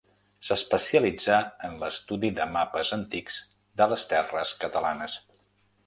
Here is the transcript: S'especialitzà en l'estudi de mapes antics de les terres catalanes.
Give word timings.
S'especialitzà 0.45 1.37
en 1.67 1.77
l'estudi 1.85 2.33
de 2.41 2.49
mapes 2.55 2.95
antics 2.99 3.39
de 3.83 3.91
les 3.93 4.11
terres 4.15 4.59
catalanes. 4.65 5.21